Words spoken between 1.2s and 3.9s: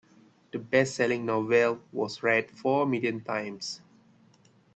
novel was read four million times.